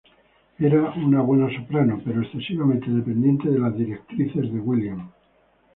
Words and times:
Era 0.57 0.93
una 0.97 1.21
buena 1.21 1.47
soprano, 1.55 2.01
pero 2.03 2.23
excesivamente 2.23 2.89
dependiente 2.89 3.51
de 3.51 3.59
las 3.59 3.77
directrices 3.77 4.51
de 4.51 4.59
William. 4.59 5.11